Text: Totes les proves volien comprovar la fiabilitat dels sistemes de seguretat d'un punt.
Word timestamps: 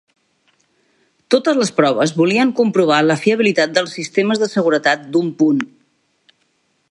Totes 1.33 1.59
les 1.59 1.71
proves 1.81 2.13
volien 2.21 2.55
comprovar 2.61 2.97
la 3.09 3.19
fiabilitat 3.25 3.77
dels 3.77 3.95
sistemes 3.99 4.43
de 4.45 4.49
seguretat 4.57 5.09
d'un 5.17 5.33
punt. 5.43 5.63